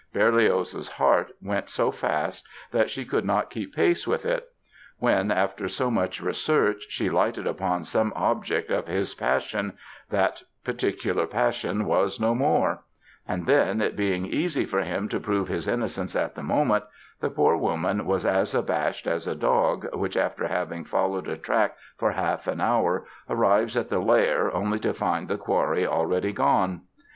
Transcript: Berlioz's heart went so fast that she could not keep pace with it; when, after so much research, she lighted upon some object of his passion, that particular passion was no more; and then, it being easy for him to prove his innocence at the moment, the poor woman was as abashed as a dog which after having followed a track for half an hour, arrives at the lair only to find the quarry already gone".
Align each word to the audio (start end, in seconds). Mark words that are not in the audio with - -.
Berlioz's 0.13 0.87
heart 0.89 1.31
went 1.43 1.69
so 1.69 1.91
fast 1.91 2.47
that 2.71 2.89
she 2.89 3.05
could 3.05 3.23
not 3.23 3.51
keep 3.51 3.75
pace 3.75 4.07
with 4.07 4.25
it; 4.25 4.47
when, 4.97 5.29
after 5.29 5.67
so 5.69 5.91
much 5.91 6.19
research, 6.23 6.87
she 6.89 7.07
lighted 7.07 7.45
upon 7.45 7.83
some 7.83 8.11
object 8.15 8.71
of 8.71 8.87
his 8.87 9.13
passion, 9.13 9.77
that 10.09 10.41
particular 10.63 11.27
passion 11.27 11.85
was 11.85 12.19
no 12.19 12.33
more; 12.33 12.81
and 13.27 13.45
then, 13.45 13.79
it 13.79 13.95
being 13.95 14.25
easy 14.25 14.65
for 14.65 14.81
him 14.81 15.07
to 15.07 15.19
prove 15.19 15.49
his 15.49 15.67
innocence 15.67 16.15
at 16.15 16.33
the 16.33 16.41
moment, 16.41 16.83
the 17.19 17.29
poor 17.29 17.55
woman 17.55 18.03
was 18.07 18.25
as 18.25 18.55
abashed 18.55 19.05
as 19.05 19.27
a 19.27 19.35
dog 19.35 19.87
which 19.95 20.17
after 20.17 20.47
having 20.47 20.83
followed 20.83 21.27
a 21.27 21.37
track 21.37 21.77
for 21.95 22.13
half 22.13 22.47
an 22.47 22.59
hour, 22.59 23.05
arrives 23.29 23.77
at 23.77 23.89
the 23.89 23.99
lair 23.99 24.51
only 24.51 24.79
to 24.79 24.95
find 24.95 25.27
the 25.27 25.37
quarry 25.37 25.85
already 25.85 26.33
gone". 26.33 26.81